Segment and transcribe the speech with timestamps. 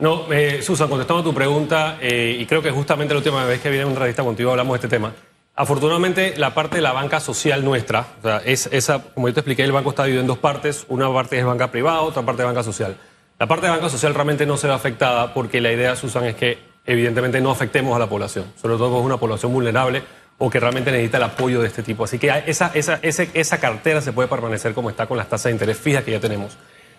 [0.00, 3.60] No, eh, Susan, contestando a tu pregunta, eh, y creo que justamente la última vez
[3.60, 5.12] que vine a una contigo hablamos de este tema.
[5.56, 9.40] Afortunadamente, la parte de la banca social nuestra, o sea, es, esa, como yo te
[9.40, 10.84] expliqué, el banco está dividido en dos partes.
[10.88, 12.96] Una parte es banca privada, otra parte es banca social.
[13.40, 16.36] La parte de banca social realmente no se ve afectada porque la idea, Susan, es
[16.36, 20.02] que evidentemente no afectemos a la población, sobre todo con una población vulnerable
[20.38, 22.04] o que realmente necesita el apoyo de este tipo.
[22.04, 25.44] Así que esa, esa, ese- esa cartera se puede permanecer como está con las tasas
[25.46, 26.56] de interés fijas que ya tenemos.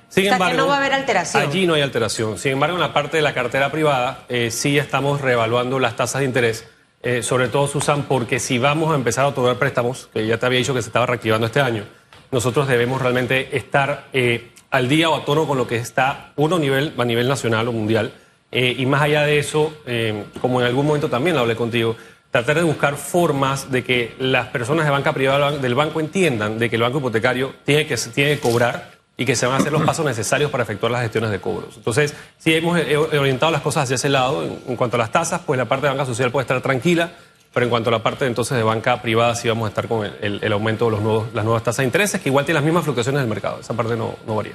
[0.10, 1.44] Sin O sea, que no va a haber alteración.
[1.44, 2.38] Allí no hay alteración.
[2.38, 6.20] Sin embargo, en la parte de la cartera privada, eh, sí estamos reevaluando las tasas
[6.22, 6.66] de interés.
[7.02, 10.46] eh, sobre todo, Susan, porque si vamos a empezar a otorgar préstamos, que ya te
[10.46, 11.86] había dicho que se estaba reactivando este año,
[12.30, 16.58] nosotros debemos realmente estar eh, al día o a tono con lo que está uno
[16.58, 18.12] a nivel, a nivel nacional o mundial.
[18.52, 19.72] y más allá de eso,
[20.42, 21.96] como en algún momento también lo hablé contigo,
[22.32, 26.70] tratar de buscar formas de que las personas de banca privada del banco entiendan de
[26.70, 29.72] que el banco hipotecario tiene que, tiene que cobrar y que se van a hacer
[29.74, 31.76] los pasos necesarios para efectuar las gestiones de cobros.
[31.76, 34.44] Entonces, sí hemos orientado las cosas hacia ese lado.
[34.44, 37.12] En, cuanto a las tasas, pues la parte de banca social puede estar tranquila,
[37.54, 40.10] pero en cuanto a la parte entonces de banca privada, sí vamos a estar con
[40.22, 42.86] el, aumento de los nuevos, las nuevas tasas de intereses, que igual tienen las mismas
[42.86, 43.60] fluctuaciones del mercado.
[43.60, 44.54] Esa parte no, no varía.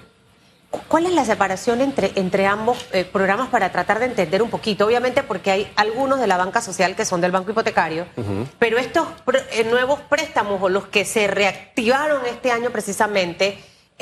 [0.89, 4.87] ¿Cuál es la separación entre, entre ambos eh, programas para tratar de entender un poquito?
[4.87, 8.07] Obviamente porque hay algunos de la banca social que son del banco hipotecario,
[8.59, 13.59] pero estos pr- eh, nuevos préstamos o los que se reactivaron este año precisamente,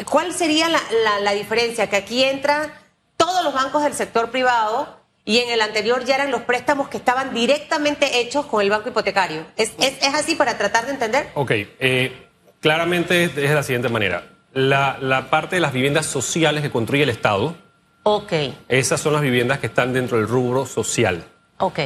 [0.08, 1.88] ¿cuál sería la, la- la diferencia?
[1.88, 2.72] Que aquí entran
[3.16, 6.96] todos los bancos del sector privado y en el anterior ya eran los préstamos que
[6.96, 9.46] estaban directamente hechos con el banco hipotecario.
[9.56, 11.30] ¿Es, es, es así para tratar de entender?
[11.34, 12.26] Ok, eh,
[12.60, 14.26] claramente es de la siguiente manera.
[14.54, 17.56] La, la parte de las viviendas sociales que construye el Estado,
[18.04, 18.32] Ok,
[18.68, 21.24] esas son las viviendas que están dentro del rubro social.
[21.58, 21.78] ok.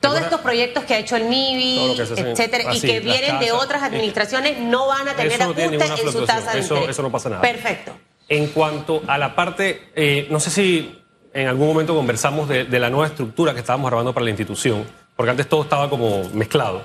[0.00, 3.86] Todos estos proyectos que ha hecho el en- etcétera, y que vienen de otras eh,
[3.86, 6.94] administraciones, no van a tener no ajuste en su tasa de eso- interés.
[6.96, 7.42] eso no pasa nada.
[7.42, 7.92] Perfecto.
[8.28, 12.78] En cuanto a la parte, eh, no sé si en algún momento conversamos de, de
[12.78, 14.84] la nueva estructura que estábamos armando para la institución,
[15.16, 16.84] porque antes todo estaba como mezclado.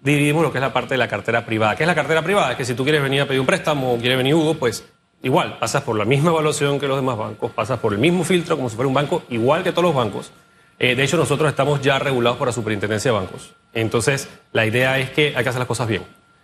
[0.00, 1.74] Dividimos lo que es la parte de la cartera privada.
[1.76, 2.52] ¿Qué es la cartera privada?
[2.52, 4.84] Es que si tú quieres venir a pedir un préstamo o quieres venir Hugo, pues
[5.22, 8.56] igual, pasas por la misma evaluación que los demás bancos, pasas por el mismo filtro
[8.56, 10.30] como si fuera un banco, igual que todos los bancos.
[10.78, 13.52] Eh, de hecho, nosotros estamos ya regulados por la Superintendencia de Bancos.
[13.74, 16.02] Entonces, la idea es que hay que hacer las cosas bien.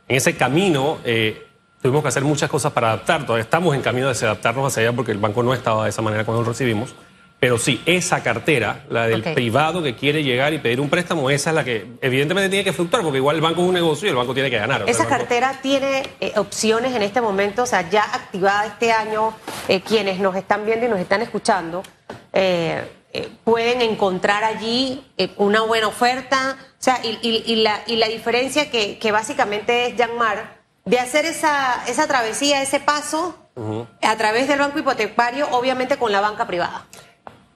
[0.08, 1.46] En ese camino, eh,
[1.80, 3.24] tuvimos que hacer muchas cosas para adaptar.
[3.26, 6.02] Todavía estamos en camino de adaptarnos hacia allá porque el banco no estaba de esa
[6.02, 6.94] manera cuando lo recibimos.
[7.40, 11.50] Pero sí, esa cartera, la del privado que quiere llegar y pedir un préstamo, esa
[11.50, 14.10] es la que evidentemente tiene que fluctuar porque igual el banco es un negocio y
[14.10, 14.84] el banco tiene que ganar.
[14.86, 19.34] Esa banco- cartera tiene eh, opciones en este momento, o sea, ya activada este año,
[19.68, 21.82] eh, quienes nos están viendo y nos están escuchando,
[22.32, 22.82] eh,
[23.14, 27.96] eh, pueden encontrar allí eh, una buena oferta, o sea, y, y- y la, y
[27.96, 33.38] la diferencia que, que básicamente es, Yanmar, de hacer esa, esa travesía, ese paso
[34.02, 36.86] a través del banco hipotecario, obviamente con la banca privada.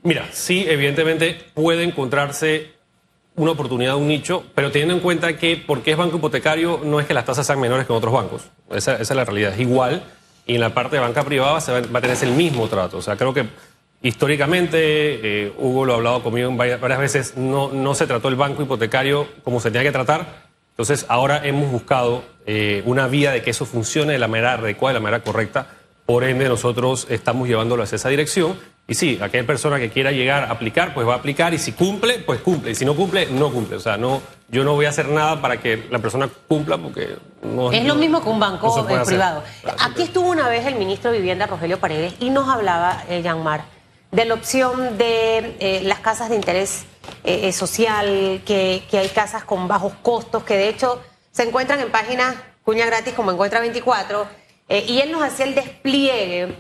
[0.05, 2.71] Mira, sí, evidentemente puede encontrarse
[3.35, 7.07] una oportunidad, un nicho, pero teniendo en cuenta que porque es banco hipotecario no es
[7.07, 8.43] que las tasas sean menores que en otros bancos.
[8.71, 9.53] Esa, esa es la realidad.
[9.55, 10.03] Es igual
[10.47, 12.97] y en la parte de banca privada se va, va a tener el mismo trato.
[12.99, 13.47] O sea, creo que
[14.03, 14.79] históricamente,
[15.47, 18.63] eh, Hugo lo ha hablado conmigo varias, varias veces, no, no se trató el banco
[18.63, 20.49] hipotecario como se tenía que tratar.
[20.71, 24.95] Entonces, ahora hemos buscado eh, una vía de que eso funcione de la manera adecuada,
[24.95, 25.67] de la manera correcta.
[26.07, 28.57] Por ende, nosotros estamos llevándolo hacia esa dirección.
[28.87, 31.53] Y sí, aquella persona que quiera llegar a aplicar, pues va a aplicar.
[31.53, 32.71] Y si cumple, pues cumple.
[32.71, 33.77] Y si no cumple, no cumple.
[33.77, 37.17] O sea, no, yo no voy a hacer nada para que la persona cumpla porque
[37.43, 39.43] no Es lo no- mismo que un banco privado.
[39.63, 43.21] Claro, Aquí estuvo una vez el ministro de Vivienda, Rogelio Paredes, y nos hablaba, eh,
[43.21, 43.65] Yanmar,
[44.11, 46.87] de la opción de eh, las casas de interés
[47.25, 51.81] eh, eh, social, que, que hay casas con bajos costos, que de hecho se encuentran
[51.81, 54.29] en páginas cuña gratis como Encuentra 24,
[54.69, 56.55] eh, y él nos hacía el despliegue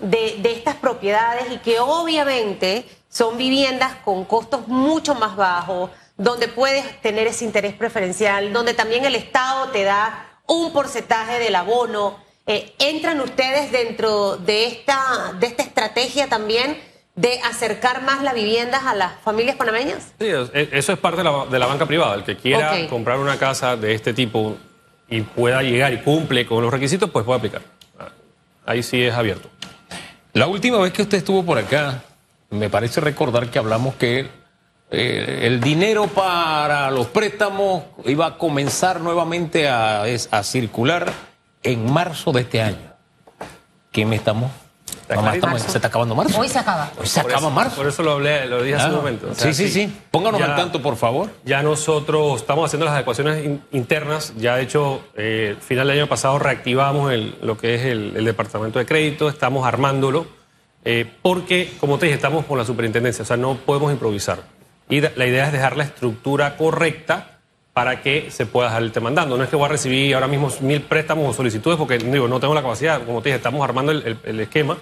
[0.00, 6.48] de, de estas propiedades y que obviamente son viviendas con costos mucho más bajos, donde
[6.48, 12.18] puedes tener ese interés preferencial, donde también el Estado te da un porcentaje del abono.
[12.44, 18.94] ¿Entran ustedes dentro de esta, de esta estrategia también de acercar más las viviendas a
[18.94, 20.12] las familias panameñas?
[20.18, 22.14] Sí, es- eso es parte de la, de la banca privada.
[22.14, 24.56] El que quiera comprar una casa de este tipo
[25.08, 27.62] y pueda llegar y cumple con los requisitos, pues puede aplicar.
[28.64, 29.48] Ahí sí es abierto.
[30.32, 32.02] La última vez que usted estuvo por acá,
[32.50, 34.30] me parece recordar que hablamos que
[34.90, 41.12] eh, el dinero para los préstamos iba a comenzar nuevamente a, a circular
[41.62, 42.92] en marzo de este año.
[43.90, 44.50] ¿Qué me estamos?
[45.16, 45.46] Mamá, clarito.
[45.48, 46.40] estamos- se está acabando marzo.
[46.40, 46.90] Hoy se acaba.
[46.98, 47.76] Hoy se Por acaba eso- marzo.
[47.76, 49.28] Por eso lo hablé, lo dije hace un momento.
[49.30, 49.96] O sea, sí, sí, sí.
[50.10, 51.30] Pónganos ya- al tanto, por favor.
[51.44, 54.32] Ya nosotros estamos haciendo las adecuaciones in- internas.
[54.36, 58.24] Ya, de hecho, eh, final del año pasado reactivamos el- lo que es el, el
[58.24, 59.28] departamento de crédito.
[59.28, 60.26] Estamos armándolo.
[60.84, 64.40] eh, porque, como te dije, estamos con la superintendencia, o sea, no podemos improvisar.
[64.88, 67.38] Y da- la idea es dejar la estructura correcta
[67.72, 69.36] para que se pueda dejar el tema andando.
[69.38, 72.40] No es que voy a recibir ahora mismo mil préstamos o solicitudes porque digo, no
[72.40, 74.76] tengo la capacidad, como te dije, estamos armando el, el- el esquema,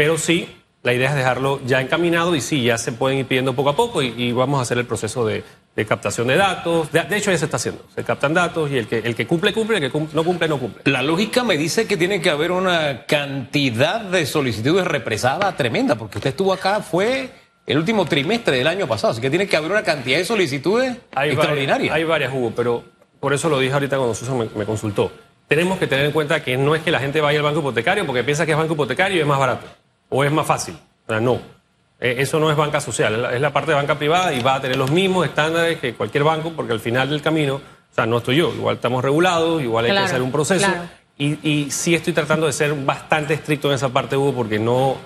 [0.00, 0.48] pero sí,
[0.82, 3.76] la idea es dejarlo ya encaminado y sí, ya se pueden ir pidiendo poco a
[3.76, 5.44] poco y, y vamos a hacer el proceso de,
[5.76, 6.90] de captación de datos.
[6.90, 7.84] De, de hecho, ya se está haciendo.
[7.94, 10.48] Se captan datos y el que, el que cumple, cumple, el que cum- no cumple,
[10.48, 10.90] no cumple.
[10.90, 16.16] La lógica me dice que tiene que haber una cantidad de solicitudes represadas tremenda, porque
[16.16, 17.28] usted estuvo acá, fue
[17.66, 20.96] el último trimestre del año pasado, así que tiene que haber una cantidad de solicitudes
[21.14, 21.90] Hay extraordinaria.
[21.90, 22.84] Varias, hay varias, Hugo, pero
[23.20, 25.12] por eso lo dije ahorita cuando Susan me, me consultó.
[25.46, 28.06] Tenemos que tener en cuenta que no es que la gente vaya al banco hipotecario
[28.06, 29.66] porque piensa que es banco hipotecario y es más barato
[30.10, 30.74] o es más fácil.
[31.06, 31.40] O sea, no.
[31.98, 34.42] Eh, Eso no es banca social, es la, es la parte de banca privada y
[34.42, 37.94] va a tener los mismos estándares que cualquier banco porque al final del camino, o
[37.94, 40.66] sea, no estoy yo, igual estamos regulados, igual hay Claro, que hacer un proceso.
[40.66, 40.82] claro.
[41.18, 44.96] Y, y sí estoy tratando de ser bastante estricto en esa parte, Hugo, porque no,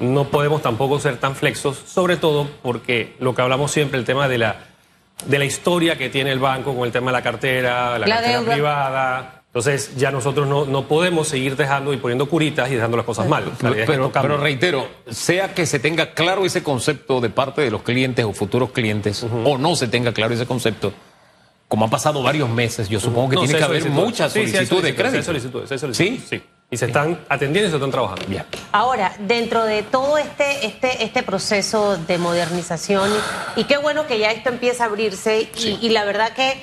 [0.00, 4.26] no podemos tampoco ser tan flexos, sobre todo porque lo que hablamos siempre, el tema
[4.26, 4.56] de la,
[5.26, 8.14] de la historia que tiene el banco con el tema de la cartera, la, La
[8.16, 8.52] cartera deuda.
[8.52, 9.39] privada.
[9.52, 13.26] Entonces ya nosotros no, no podemos seguir dejando y poniendo curitas y dejando las cosas
[13.26, 13.50] mal.
[13.84, 18.24] Pero, pero reitero, sea que se tenga claro ese concepto de parte de los clientes
[18.24, 20.92] o futuros clientes, o no se tenga claro ese concepto,
[21.66, 24.06] como han pasado varios meses, yo supongo que No, tiene sí que haber solicitudes.
[24.06, 25.16] muchas Sí, sí, solicitudes de crédito.
[25.18, 26.36] Hay solicitudes, hay solicitudes, ¿Sí?
[26.38, 26.42] sí.
[26.72, 28.24] Y se están atendiendo y se están trabajando.
[28.28, 28.44] Bien.
[28.70, 33.10] Ahora, dentro de todo este, este, este proceso de modernización,
[33.56, 36.54] y qué bueno que ya esto empieza a abrirse, y, y la verdad que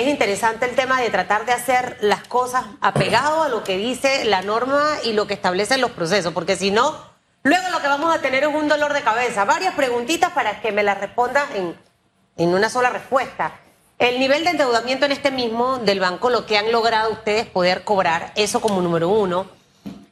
[0.00, 4.24] es interesante el tema de tratar de hacer las cosas apegado a lo que dice
[4.24, 6.96] la norma y lo que establecen los procesos, porque si no,
[7.44, 9.44] luego lo que vamos a tener es un dolor de cabeza.
[9.44, 11.76] Varias preguntitas para que me las respondas en,
[12.36, 13.60] en una sola respuesta.
[13.98, 17.84] El nivel de endeudamiento en este mismo del banco, lo que han logrado ustedes poder
[17.84, 19.46] cobrar, eso como número uno.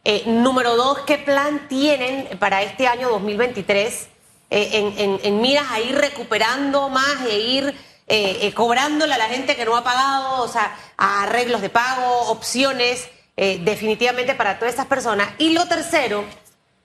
[0.04, 4.08] Eh, número dos, ¿qué plan tienen para este año 2023
[4.50, 7.74] eh, en, en- en miras a ir recuperando más e ir
[8.06, 11.70] eh, eh, cobrándole a la gente que no ha pagado, o sea, a arreglos de
[11.70, 15.30] pago, opciones, eh, definitivamente para todas esas personas?
[15.38, 16.24] Y lo tercero,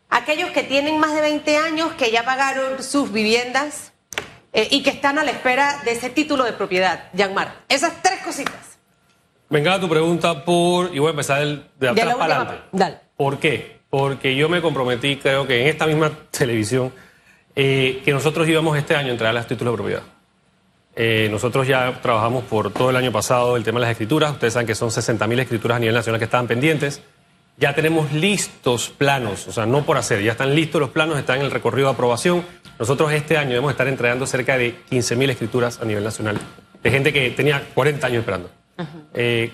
[0.10, 3.92] aquellos que tienen más de 20 años, que ya pagaron sus viviendas
[4.54, 7.64] eh, y que están a la espera de ese título de propiedad, Yanmar.
[7.68, 8.80] Esas tres cositas.
[9.50, 11.46] Venga tu pregunta por, y voy a empezar
[11.78, 12.64] de atrás para adelante.
[12.72, 12.98] dale.
[13.18, 13.80] ¿Por qué?
[13.90, 16.94] Porque yo me comprometí, creo que en esta misma televisión,
[17.54, 20.04] que nosotros íbamos este año a entregar los títulos de propiedad.
[21.00, 24.32] Eh, nosotros ya trabajamos por todo el año pasado el tema de las escrituras.
[24.32, 27.02] Ustedes saben que son 60.000 escrituras a nivel nacional que estaban pendientes.
[27.58, 31.40] Ya tenemos listos planos, o sea, no por hacer, ya están listos los planos, están
[31.40, 32.44] en el recorrido de aprobación.
[32.80, 36.38] Nosotros este año debemos estar entregando cerca de 15.000 escrituras a nivel nacional,
[36.84, 38.50] de gente que tenía 40 años esperando.
[39.14, 39.52] Eh,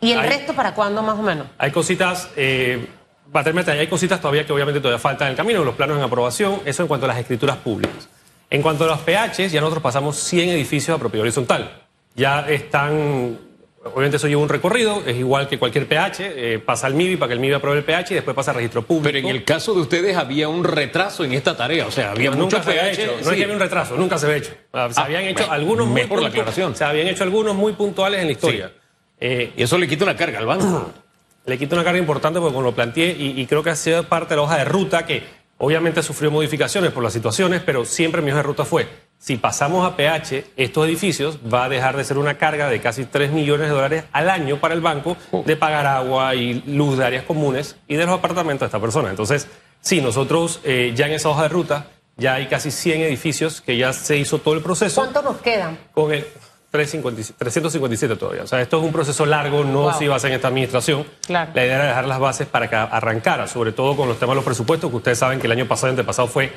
[0.00, 1.46] ¿Y el hay- resto para cuándo más o menos?
[1.58, 2.86] hay cositas, eh,
[3.32, 6.02] para terminar, hay cositas todavía que obviamente todavía faltan en el camino, los planos en
[6.02, 8.08] aprobación, eso en cuanto a las escrituras públicas.
[8.54, 11.82] En cuanto a los PHs, ya nosotros pasamos 100 edificios a propiedad horizontal.
[12.14, 13.36] Ya están,
[13.82, 17.28] obviamente eso lleva un recorrido, es igual que cualquier PH, eh, pasa al MIBI para
[17.30, 19.06] que el MIBI apruebe el PH y después pasa al registro público.
[19.12, 22.30] Pero en el caso de ustedes había un retraso en esta tarea, o sea, había
[22.30, 23.30] No, nunca muchos había hecho, no sí.
[23.30, 24.52] es que había un retraso, nunca se había hecho.
[24.72, 26.76] Ah, Se Ah, habían hecho algunos muy mejor la aclaración.
[26.76, 28.72] Se habían hecho algunos muy puntuales en la historia.
[29.18, 30.92] Eh, Y eso le quita una carga al banco.
[31.46, 34.04] le quito una carga importante porque como lo planteé y, y creo que ha sido
[34.04, 38.20] parte de la hoja de ruta que obviamente sufrió modificaciones por las situaciones, pero siempre
[38.20, 38.86] mi hoja de ruta fue,
[39.18, 43.06] si pasamos a PH, estos edificios va a dejar de ser una carga de casi
[43.06, 45.16] 3 millones de dólares al año para el banco
[45.46, 49.08] de pagar agua y luz de áreas comunes y de los apartamentos de esta persona.
[49.08, 49.48] Entonces,
[49.80, 53.76] sí, nosotros eh, ya en esa hoja de ruta ya hay casi 100 edificios que
[53.78, 55.78] ya se hizo todo el proceso ¿Cuántos nos quedan?
[55.94, 56.26] con el
[56.74, 58.42] 357, 357 todavía.
[58.42, 59.92] O sea, esto es un proceso largo, no Wow.
[59.94, 61.06] se iba a hacer en esta administración.
[61.24, 61.52] Claro.
[61.54, 64.36] La idea era dejar las bases para que arrancara, sobre todo con los temas de
[64.36, 66.52] los presupuestos, que ustedes saben que el año pasado antepasado fue.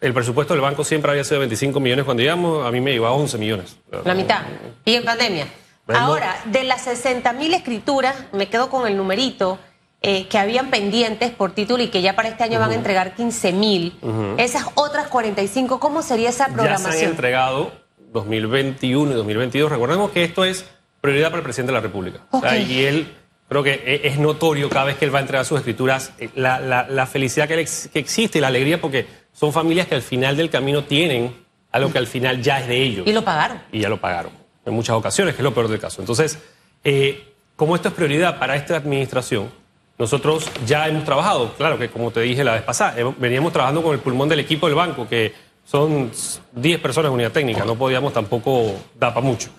[0.00, 2.92] El presupuesto del banco siempre había sido de 25 millones cuando llegamos, a mí me
[2.92, 3.76] llevaba 11 millones.
[4.04, 4.40] La mitad.
[4.86, 5.46] Y en pandemia.
[5.88, 9.58] Ahora, de las 60 mil escrituras, me quedo con el numerito
[10.00, 13.14] eh, que habían pendientes por título y que ya para este año van a entregar
[13.14, 13.98] 15 mil.
[14.38, 17.10] Esas otras 45, ¿cómo sería esa Ya se han programación?
[17.10, 17.72] entregado
[18.12, 19.70] 2021 y 2022.
[19.70, 20.64] Recordemos que esto es
[21.00, 22.20] prioridad para el presidente de la República.
[22.30, 23.08] O sea, y él,
[23.48, 26.28] creo que e- es notorio cada vez que él va a entregar sus escrituras, eh,
[26.34, 29.94] la, la- la felicidad que, ex- que existe y la alegría, porque son familias que
[29.94, 31.34] al final del camino tienen
[31.72, 33.06] algo que al final ya es de ellos.
[33.06, 33.62] Y lo pagaron.
[33.72, 34.32] y ya lo pagaron
[34.66, 36.02] en muchas ocasiones, que es lo peor del caso.
[36.02, 36.38] Entonces,
[36.84, 37.24] eh,
[37.56, 39.50] como esto es prioridad para esta administración,
[39.98, 43.92] nosotros ya hemos trabajado, claro que como te dije la vez pasada, veníamos trabajando con
[43.94, 45.32] el pulmón del equipo del banco, que
[45.70, 46.10] son
[46.52, 49.50] 10 personas de unidad técnica, no podíamos tampoco dar para mucho.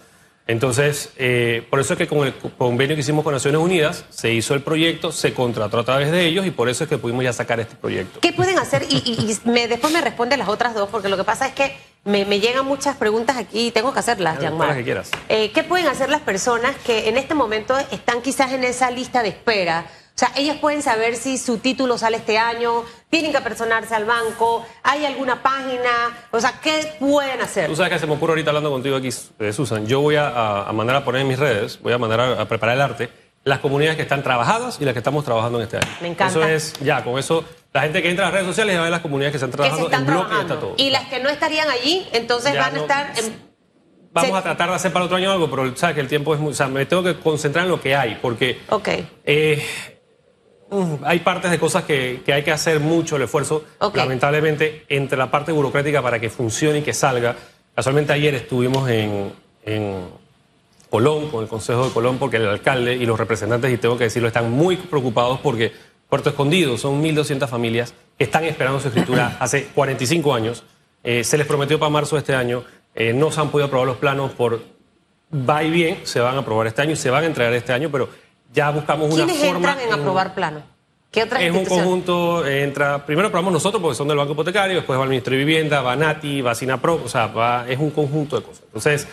[0.47, 4.33] Entonces, eh, por eso es que con el convenio que hicimos con Naciones Unidas, se
[4.33, 7.23] hizo el proyecto, se contrató a través de ellos y por eso es que pudimos
[7.23, 8.19] ya sacar este proyecto.
[8.19, 8.85] ¿Qué pueden hacer?
[8.89, 11.53] Y, y- y me- después me responde las otras dos, porque lo que pasa es
[11.53, 15.11] que me, me llegan muchas preguntas aquí y tengo que hacerlas, todas las que quieras.
[15.29, 19.21] Eh, ¿Qué pueden hacer las personas que en este momento están quizás en esa lista
[19.23, 19.85] de espera?
[20.15, 24.05] O sea, ellas pueden saber si su título sale este año, tienen que apersonarse al
[24.05, 27.67] banco, hay alguna página, o sea, ¿qué pueden hacer?
[27.67, 29.87] Tú sabes que se me ocurre ahorita hablando contigo aquí, eh, Susan.
[29.87, 32.75] Yo voy a, mandar a poner en mis redes, voy a mandar a, a preparar
[32.75, 33.09] el arte,
[33.43, 35.87] las comunidades que están trabajadas y las que estamos trabajando en este año.
[36.01, 36.27] Me encanta.
[36.39, 38.83] Eso es, ya, con eso, la gente que entra a las redes sociales va a
[38.83, 40.53] ver las comunidades que están que se trabajando, están el bloque trabajando.
[40.53, 40.75] está todo.
[40.77, 43.13] Y las que no estarían allí, entonces Ya van a estar...
[43.17, 43.51] en-
[44.13, 46.39] Vamos a tratar de hacer para otro año algo, pero sabes que el tiempo es
[46.41, 46.51] muy.
[46.51, 48.89] O sea, me tengo que concentrar en lo que hay, porque Ok.
[49.23, 49.65] eh,
[51.03, 55.29] hay partes de cosas que, que hay que hacer mucho el esfuerzo, lamentablemente, entre la
[55.29, 57.35] parte burocrática para que funcione y que salga.
[57.75, 59.33] Casualmente ayer estuvimos en,
[59.65, 60.05] en
[60.89, 64.05] Colón, con el Consejo de Colón, porque el alcalde y los representantes, y tengo que
[64.05, 65.71] decirlo, están muy preocupados porque
[66.09, 70.63] Puerto Escondido son 1.200 familias que están esperando su escritura hace 45 años.
[71.03, 72.63] Eh, se les prometió para marzo de este año,
[72.93, 74.61] eh, no se han podido aprobar los planos por
[75.33, 77.71] va y bien, se van a aprobar este año y se van a entregar este
[77.71, 78.09] año, pero
[78.53, 79.71] ya buscamos una ¿Quiénes forma.
[79.71, 80.61] entran en aprobar plano?
[81.11, 84.77] ¿Qué otras Es un conjunto, eh, entra, primero aprobamos nosotros porque son del Banco Hipotecario,
[84.77, 87.89] después va el Ministerio de Vivienda, va Nati, va Sinapro, o sea, va- es un
[87.91, 88.63] conjunto de cosas.
[88.67, 89.07] Entonces,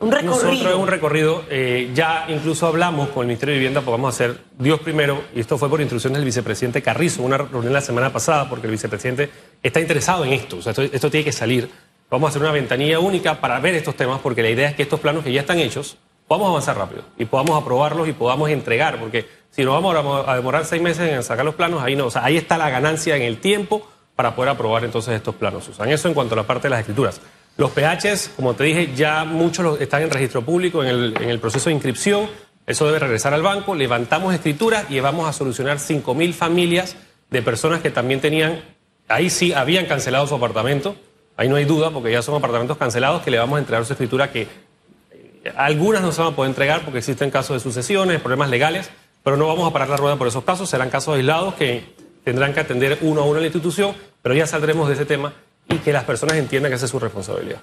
[0.00, 0.34] Un recorrido.
[0.34, 4.08] nosotros es un recorrido, eh, ya incluso hablamos con el Ministerio de Vivienda, pues vamos
[4.12, 7.80] a hacer Dios primero, y esto fue por instrucciones del vicepresidente Carrizo, una reunión la
[7.80, 9.30] semana pasada, porque el vicepresidente
[9.62, 11.70] está interesado en esto, o sea, esto, esto tiene que salir.
[12.10, 14.82] Vamos a hacer una ventanilla única para ver estos temas, porque la idea es que
[14.82, 18.98] estos planos que ya están hechos, podamos avanzar rápido y podamos aprobarlos y podamos entregar,
[18.98, 22.10] porque si nos vamos a- demorar seis meses en sacar los planos, ahí no, o
[22.10, 25.88] sea, ahí está la ganancia en el tiempo para poder aprobar entonces estos planos, Susan.
[25.90, 27.20] Eso en cuanto a la parte de las escrituras.
[27.56, 31.38] Los PHs, como te dije, ya muchos están en registro público, en el, en el
[31.38, 32.28] proceso de inscripción,
[32.66, 36.96] eso debe regresar al banco, levantamos escrituras y vamos a solucionar 5.000 familias
[37.30, 38.62] de personas que también tenían,
[39.08, 40.96] ahí sí habían cancelado su apartamento,
[41.36, 43.92] ahí no hay duda porque ya son apartamentos cancelados que le vamos a entregar su
[43.92, 44.48] escritura que
[45.56, 48.90] algunas no se van a poder entregar porque existen casos de sucesiones, problemas legales,
[49.22, 50.68] pero no vamos a parar la rueda por esos casos.
[50.68, 54.46] Serán casos aislados que tendrán que atender uno a uno en la institución, pero ya
[54.46, 55.32] saldremos de ese tema
[55.68, 57.60] y que las personas entiendan que esa es su responsabilidad.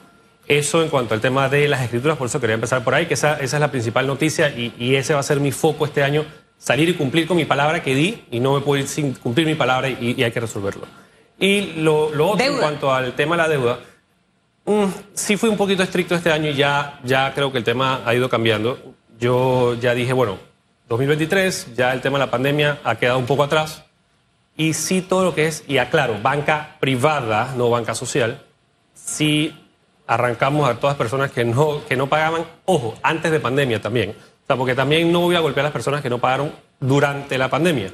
[0.48, 3.14] Eso en cuanto al tema de las escrituras, por eso quería empezar por ahí, que
[3.14, 6.04] esa, esa es la principal noticia y, y ese va a ser mi foco este
[6.04, 6.26] año,
[6.58, 9.48] salir y cumplir con mi palabra que di y no me puedo ir sin cumplir
[9.48, 10.86] mi palabra y, y hay que resolverlo.
[11.40, 12.62] Y lo, lo otro en Deuda.
[12.62, 13.80] cuanto al tema de la deuda,
[14.66, 18.02] Mm, sí fui un poquito estricto este año y ya, ya creo que el tema
[18.06, 18.78] ha ido cambiando.
[19.20, 20.38] Yo ya dije, bueno,
[20.90, 23.84] 2023, ya el tema de la pandemia ha quedado un poco atrás.
[24.58, 28.44] Y sí todo lo que es, y aclaro, banca privada, no banca social,
[28.94, 29.58] sí
[30.06, 34.10] arrancamos a todas las personas que no, que no pagaban, ojo, antes de pandemia también.
[34.12, 37.38] O sea, porque también no voy a golpear a las personas que no pagaron durante
[37.38, 37.94] la pandemia,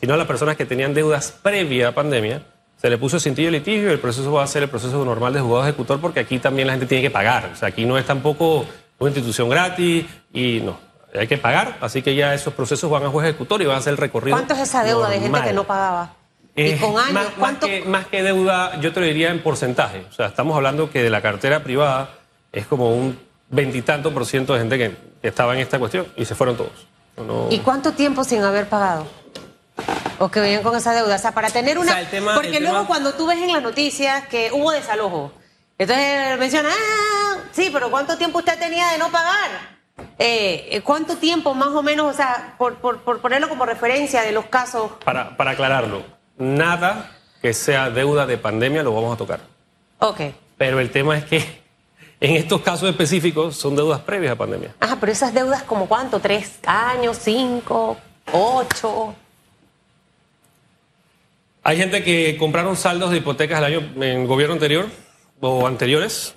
[0.00, 2.42] sino a las personas que tenían deudas previa a pandemia.
[2.80, 5.40] Se le puso de litigio y el proceso va a ser el proceso normal de
[5.40, 7.50] juzgado ejecutor porque aquí también la gente tiene que pagar.
[7.52, 8.66] O sea, aquí no es tampoco
[8.98, 10.78] una institución gratis y no,
[11.18, 11.78] hay que pagar.
[11.80, 14.36] Así que ya esos procesos van a juez ejecutor y van a ser el recorrido.
[14.36, 16.12] ¿Cuánto es esa deuda de gente que no pagaba?
[16.54, 17.66] Eh, y con años, más, más ¿cuánto?
[17.66, 20.06] que, más que deuda, yo te lo diría en porcentaje.
[20.08, 22.10] O sea, estamos hablando que de la cartera privada
[22.52, 23.18] es como un
[23.50, 26.86] veintitanto por ciento de gente que, que estaba en esta cuestión y se fueron todos.
[27.16, 29.06] No- ¿Y cuánto tiempo sin haber pagado?
[30.18, 31.16] O que venían con esa deuda.
[31.16, 31.90] O sea, para tener una.
[31.90, 34.50] O sea, el tema- Porque el luego tema- cuando tú ves en las noticias que
[34.52, 35.32] hubo desalojo,
[35.78, 39.76] entonces menciona, ah, sí, pero ¿cuánto tiempo usted tenía de no pagar?
[40.18, 44.32] Eh, ¿Cuánto tiempo más o menos, o sea, por, por, por ponerlo como referencia de
[44.32, 44.92] los casos?
[45.04, 46.02] para, para aclararlo,
[46.38, 49.40] nada que sea deuda de pandemia lo vamos a tocar.
[49.98, 50.20] Ok.
[50.56, 51.38] Pero el tema es que
[52.20, 54.74] en estos casos específicos son deudas previas a pandemia.
[54.80, 56.18] Ajá, pero esas deudas, como cuánto?
[56.20, 57.18] ¿Tres años?
[57.20, 57.98] ¿Cinco?
[58.32, 59.14] ¿Ocho?
[61.68, 64.86] Hay gente que compraron saldos de hipotecas el año en el gobierno anterior
[65.40, 66.36] o anteriores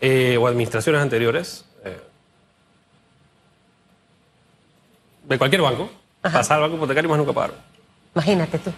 [0.00, 1.96] eh, o administraciones anteriores eh,
[5.28, 5.88] de cualquier banco,
[6.22, 7.56] pasaron al banco hipotecario y más nunca pagaron.
[8.16, 8.72] Imagínate tú.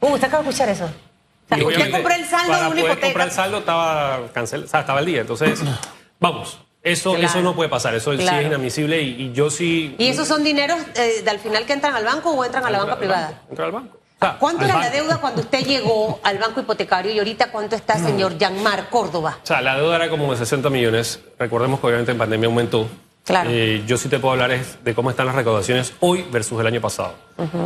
[0.00, 0.84] Uh, usted acaba de escuchar eso.
[0.84, 3.06] O sea, usted compró el saldo para de una poder hipoteca.
[3.06, 5.22] comprar el saldo estaba cancelado, o sea, estaba al día.
[5.22, 5.62] Entonces,
[6.20, 7.26] vamos, eso, Claro.
[7.26, 9.94] eso no puede pasar, eso sí es inadmisible y, y yo sí...
[9.96, 12.70] ¿Y esos son dineros eh, de al final que entran al banco o entran a
[12.70, 13.40] la banca privada?
[13.48, 14.01] Entra al banco.
[14.38, 18.38] ¿Cuánto era la deuda cuando usted llegó al banco hipotecario y ahorita cuánto está, señor
[18.38, 19.38] Yanmar Córdoba?
[19.42, 21.20] O sea, la deuda era como de 60 millones.
[21.38, 22.86] Recordemos que obviamente en pandemia aumentó.
[23.24, 23.50] Claro.
[23.52, 26.66] Eh, yo sí te puedo hablar es de cómo están las recaudaciones hoy versus el
[26.66, 27.14] año pasado.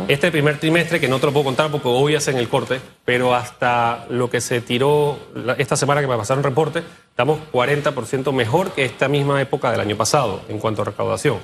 [0.07, 3.33] Este primer trimestre, que no te lo puedo contar porque hoy hacen el corte, pero
[3.33, 8.71] hasta lo que se tiró la- esta semana que me pasaron reporte, estamos 40% mejor
[8.71, 11.39] que esta misma época del año pasado en cuanto a recaudación.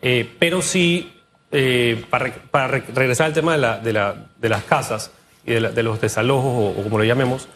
[0.00, 1.12] Eh, pero sí,
[1.52, 5.10] eh, para, para re- regresar al tema de, la- de la- de las casas
[5.46, 7.46] y de, la- de los desalojos o, o como lo llamemos,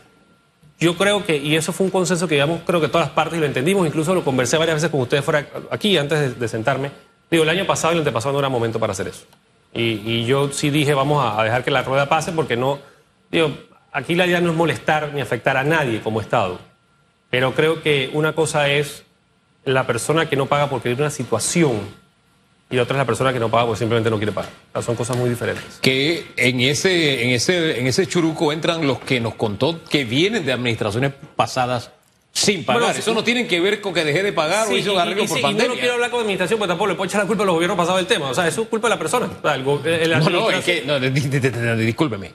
[0.79, 3.39] yo creo que, y eso fue un consenso que digamos, creo que todas las partes
[3.41, 6.91] lo entendimos, incluso lo conversé varias veces con ustedes fuera aquí antes de sentarme.
[7.31, 9.25] Digo, el año pasado y el antepasado no era momento para hacer eso.
[9.73, 12.79] Y, y yo sí dije, vamos a, a dejar que la rueda pase porque no,
[13.33, 13.51] digo,
[13.93, 16.59] aquí la idea no es molestar ni afectar a nadie como Estado.
[17.31, 19.03] Pero creo que una cosa es
[19.65, 21.81] la persona que no paga porque tiene una situación
[22.69, 24.51] y otra es la persona que no paga porque simplemente no quiere pagar.
[24.71, 25.79] O sea, son cosas muy diferentes.
[25.81, 30.45] Que en ese, en ese, en ese churuco entran los que nos contó que vienen
[30.45, 31.91] de administraciones pasadas
[32.33, 32.83] sin pagar.
[32.83, 33.01] Bueno, sí.
[33.01, 35.01] Eso no tiene que ver con que dejé de pagar o Sí, hizo y- un
[35.01, 35.69] arreglo y- por sí, y pandemia.
[35.69, 37.55] no lo quiero hablar con administración, porque tampoco le puedo echar la culpa a los
[37.55, 38.29] gobiernos pasados del tema.
[38.31, 39.27] O sea, eso es culpa de la persona.
[39.27, 41.85] O sea, el go- el No, no, es administración- que, no, di- di- di- di-
[41.87, 42.33] discúlpeme.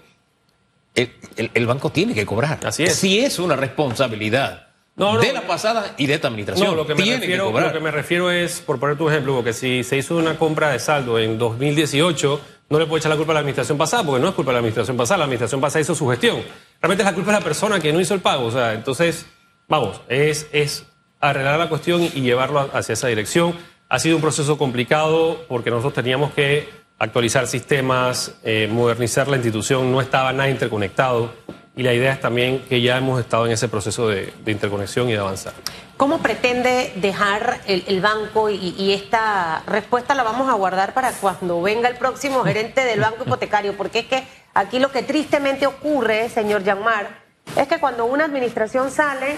[0.96, 2.60] El, el- el banco tiene que cobrar.
[2.66, 2.96] Así es.
[2.96, 4.68] Sí es una responsabilidad
[5.02, 6.70] No, no, de la pasada y de esta administración.
[6.70, 7.68] No, lo que, me tiene refiero, que cobrar.
[7.68, 10.70] lo que me refiero es, por poner tu ejemplo, porque si se hizo una compra
[10.70, 12.40] de saldo en 2018,
[12.70, 14.54] no le puedo echar la culpa a la administración pasada, porque no es culpa de
[14.54, 16.44] la administración pasada, la administración pasada hizo su gestión.
[16.80, 18.46] Realmente es la culpa de la persona que no hizo el pago.
[18.46, 19.26] O sea, entonces,
[19.68, 20.86] vamos, es, es
[21.20, 23.56] arreglar la cuestión y llevarlo hacia esa dirección.
[23.90, 29.92] Ha sido un proceso complicado porque nosotros teníamos que actualizar sistemas, eh, modernizar la institución,
[29.92, 31.34] no estaba nada interconectado.
[31.76, 35.14] Y la idea es también que ya hemos estado en ese proceso de, interconexión y
[35.14, 35.54] de avanzar.
[35.96, 38.50] ¿Cómo pretende dejar el, banco?
[38.50, 43.00] Y, y esta respuesta la vamos a guardar para cuando venga el próximo gerente del
[43.00, 44.24] banco hipotecario, porque es que
[44.54, 47.22] aquí lo que tristemente ocurre, señor Yanmar,
[47.56, 49.38] es que cuando una administración sale,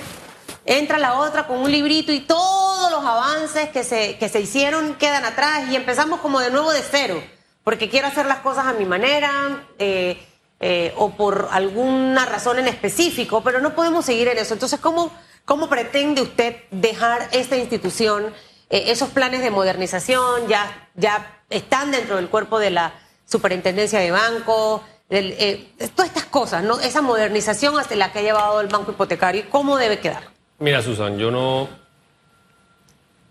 [0.65, 4.95] entra la otra con un librito y todos los avances que se, que se hicieron
[4.95, 7.21] quedan atrás y empezamos como de nuevo de cero,
[7.63, 9.29] porque quiero hacer las cosas a mi manera.
[9.77, 10.17] eh,
[10.65, 14.53] eh, o por alguna razón en específico, pero no podemos seguir en eso.
[14.53, 15.11] Entonces, ¿cómo,
[15.43, 18.33] cómo pretende usted dejar esta institución?
[18.69, 22.93] Eh, esos planes de modernización ya, ya están dentro del cuerpo de la
[23.25, 26.79] superintendencia de banco, del, eh, todas estas cosas, ¿no?
[26.79, 30.29] Esa modernización hacia la que ha llevado el banco hipotecario, ¿cómo debe quedar?
[30.59, 31.67] Mira, Susan, yo no.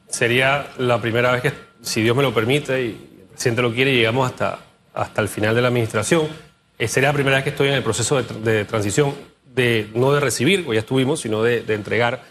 [0.06, 2.88] Sería la primera vez que, si Dios me lo permite y
[3.22, 4.58] el presidente lo quiere, llegamos hasta,
[4.92, 6.51] hasta el final de la administración.
[6.82, 9.14] Eh, sería la primera vez que estoy en el proceso de, de transición,
[9.54, 12.24] de, no de recibir, pues ya estuvimos, sino de, de entregar.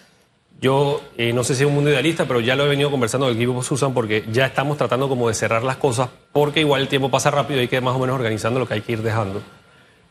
[0.60, 3.28] Yo eh, no sé si es un mundo idealista, pero ya lo he venido conversando
[3.28, 6.82] con el equipo Susan porque ya estamos tratando como de cerrar las cosas, porque igual
[6.82, 8.92] el tiempo pasa rápido y hay que más o menos organizando lo que hay que
[8.92, 9.42] ir dejando.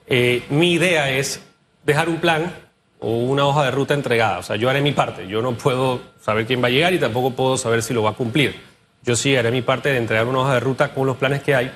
[0.06, 1.42] Eh, mi idea es
[1.84, 2.50] dejar un plan
[2.98, 4.38] o una hoja de ruta entregada.
[4.38, 5.28] O sea, yo haré mi parte.
[5.28, 8.12] Yo no puedo saber quién va a llegar y tampoco puedo saber si lo va
[8.12, 8.58] a cumplir.
[9.02, 11.54] Yo sí haré mi parte de entregar una hoja de ruta con los planes que
[11.54, 11.70] hay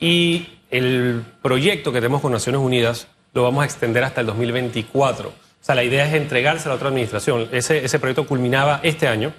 [0.00, 5.28] y el proyecto que tenemos con Naciones Unidas lo vamos a extender hasta el 2024.
[5.28, 7.48] O sea, la idea es entregárselo a otra administración.
[7.52, 9.32] Ese, proyecto culminaba este año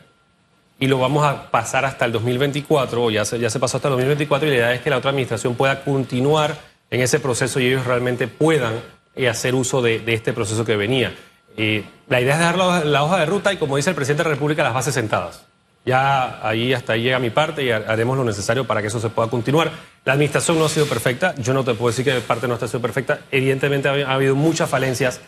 [0.79, 4.47] y lo vamos a pasar hasta el 2024, o ya se, pasó hasta el 2024,
[4.47, 6.57] y la idea es que la otra administración pueda continuar
[6.89, 8.75] en ese proceso y ellos realmente puedan
[9.15, 11.13] eh, hacer uso de, este proceso que venía.
[11.57, 14.29] Eh, la idea es la, la hoja de ruta y, como dice el presidente de
[14.29, 15.48] la República, las bases sentadas.
[15.89, 18.99] Ya ahí hasta ahí llega mi parte y ha- haremos lo necesario para que eso
[18.99, 19.71] se pueda continuar.
[20.06, 22.54] La administración no ha sido perfecta, yo no te puedo decir que mi parte no
[22.54, 25.19] ha sido perfecta, evidentemente ha habido muchas falencias.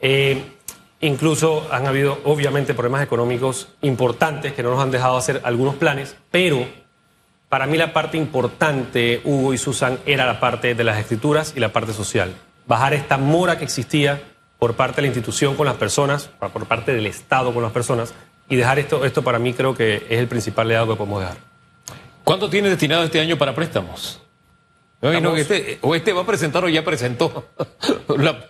[0.00, 0.42] Eh,
[1.00, 6.16] incluso han habido, obviamente, problemas económicos importantes que no nos han dejado hacer algunos planes,
[6.30, 6.66] pero
[7.50, 11.60] para mí la parte importante, Hugo y Susan, era la parte de las escrituras y
[11.60, 12.34] la parte social.
[12.66, 14.22] Bajar esta mora que existía
[14.58, 18.12] por parte de la institución con las personas, por parte del Estado con las personas,
[18.48, 21.36] y dejar esto, esto para mí creo que es el principal legado que podemos dejar.
[22.24, 24.20] ¿Cuánto tiene destinado este año para préstamos?
[25.00, 27.46] Imagino que este, o este va a presentar o ya presentó.
[28.18, 28.44] La-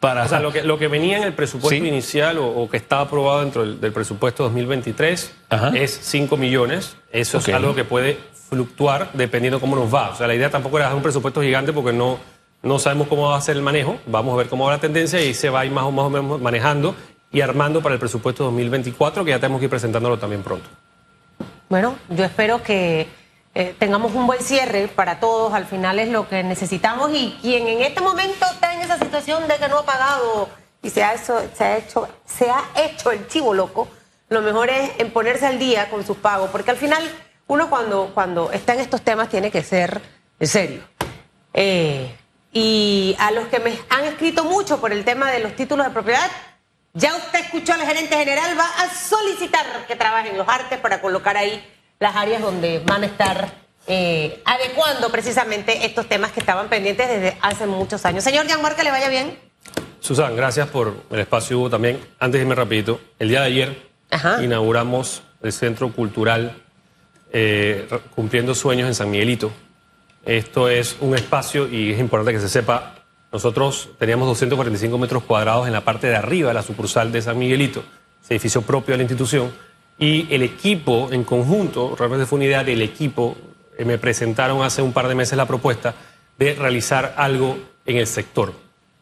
[0.00, 1.86] para, O sea, lo que, lo que venía en el presupuesto Sí.
[1.86, 5.68] inicial o, o que estaba aprobado dentro del, del presupuesto 2023 Ajá.
[5.74, 6.96] es 5 millones.
[7.12, 7.48] Eso Ok.
[7.48, 8.16] es algo que puede
[8.48, 10.10] fluctuar dependiendo cómo nos va.
[10.10, 12.18] O sea, la idea tampoco era hacer un presupuesto gigante porque no,
[12.62, 13.98] no sabemos cómo va a ser el manejo.
[14.06, 16.06] Vamos a ver cómo va la tendencia y se va a ir más o, más
[16.06, 16.96] o menos manejando
[17.32, 20.68] y armando para el presupuesto 2024 que ya tenemos que ir presentándolo también pronto.
[21.68, 23.08] Bueno, yo espero que
[23.54, 25.52] eh, tengamos un buen cierre para todos.
[25.54, 29.48] Al final es lo que necesitamos y quien en este momento está en esa situación
[29.48, 30.48] de que no ha pagado
[30.82, 33.88] y se ha hecho, se ha hecho, se ha hecho el chivo loco,
[34.28, 37.02] lo mejor es en ponerse al día con sus pagos, porque al final
[37.46, 40.00] uno cuando, cuando está en estos temas tiene que ser
[40.40, 40.82] serio.
[41.54, 42.14] Eh,
[42.52, 45.92] y a los que me han escrito mucho por el tema de los títulos de
[45.92, 46.30] propiedad,
[46.94, 51.36] ya usted escuchó al gerente general, va a solicitar que trabajen los artes para colocar
[51.36, 51.64] ahí
[51.98, 53.52] las áreas donde van a estar
[53.86, 58.22] eh, adecuando precisamente estos temas que estaban pendientes desde hace muchos años.
[58.24, 59.38] Señor Jean-Marc, que le vaya bien.
[60.00, 62.00] Susan, gracias por el espacio, Hugo, también.
[62.18, 64.42] Antes de irme rapidito, el día de ayer Ajá.
[64.42, 66.56] inauguramos el Centro Cultural
[67.32, 69.52] eh, Cumpliendo Sueños en San Miguelito.
[70.24, 73.01] Esto es un espacio, y es importante que se sepa,
[73.32, 77.38] nosotros teníamos 245 metros cuadrados en la parte de arriba de la sucursal de San
[77.38, 77.82] Miguelito,
[78.22, 79.50] ese edificio propio de la institución,
[79.98, 83.36] y el equipo en conjunto, realmente fue una idea del equipo,
[83.78, 85.94] eh, me presentaron hace un par de meses la propuesta
[86.38, 88.52] de realizar algo en el sector.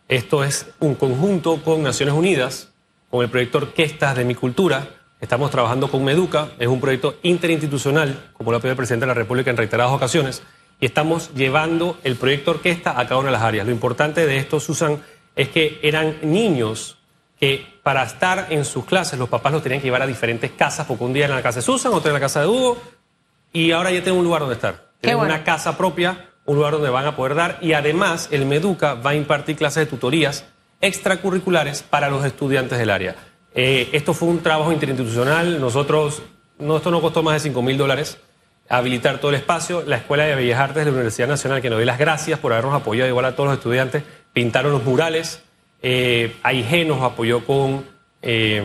[0.09, 2.69] Esto es un conjunto con Naciones Unidas,
[3.11, 4.89] con el proyecto Orquestas de mi Cultura.
[5.21, 9.09] Estamos trabajando con Meduca, es un proyecto interinstitucional, como lo ha pedido el presidente de
[9.09, 10.43] la República en reiteradas ocasiones,
[10.81, 13.67] y estamos llevando el proyecto Orquesta a cada una de las áreas.
[13.67, 15.03] Lo importante de esto, Susan,
[15.37, 16.97] es que eran niños
[17.39, 20.87] que para estar en sus clases los papás los tenían que llevar a diferentes casas,
[20.87, 22.79] porque un día en la casa de Susan, otro en la casa de Hugo,
[23.53, 24.91] y ahora ya tienen un lugar donde estar.
[25.01, 25.35] Tienen bueno.
[25.35, 29.11] una casa propia, un lugar donde van a poder dar, y además el Meduca va
[29.11, 30.45] a impartir clases de tutorías
[30.81, 33.17] extracurriculares para los estudiantes del área.
[33.55, 36.23] Eh, esto fue un trabajo interinstitucional, nosotros,
[36.59, 38.19] no, esto no costó más de 5 mil dólares,
[38.71, 41.79] habilitar todo el espacio, la Escuela de Bellas Artes de la Universidad Nacional, que nos
[41.79, 45.43] doy las gracias por habernos apoyado igual a todos los estudiantes, pintaron los murales,
[45.83, 47.85] eh, AIG nos apoyó con,
[48.23, 48.63] eh,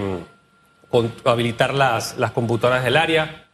[0.89, 3.47] con habilitar las, las computadoras del área,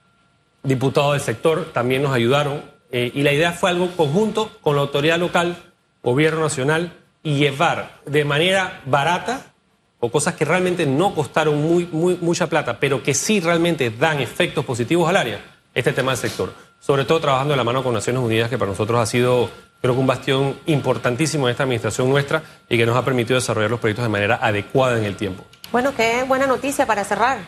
[0.62, 2.62] diputados del sector también nos ayudaron,
[2.92, 5.56] eh, y la idea fue algo conjunto con la autoridad local,
[6.04, 6.92] gobierno nacional,
[7.24, 9.54] y llevar de manera barata
[10.02, 11.88] o cosas que realmente no costaron
[12.20, 16.54] mucha plata, pero que sí realmente dan efectos positivos al área, este tema del sector.
[16.80, 19.50] Sobre todo trabajando de la mano con Naciones Unidas, que para nosotros ha sido,
[19.82, 23.70] creo que un bastión importantísimo en esta administración nuestra y que nos ha permitido desarrollar
[23.70, 25.44] los proyectos de manera adecuada en el tiempo.
[25.72, 27.42] Bueno, qué buena noticia para cerrar.